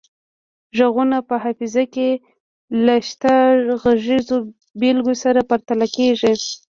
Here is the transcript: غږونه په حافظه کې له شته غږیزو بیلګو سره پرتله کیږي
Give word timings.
غږونه 0.77 1.17
په 1.29 1.35
حافظه 1.43 1.83
کې 1.93 2.09
له 2.85 2.95
شته 3.09 3.33
غږیزو 3.81 4.37
بیلګو 4.79 5.13
سره 5.23 5.39
پرتله 5.49 5.85
کیږي 5.95 6.33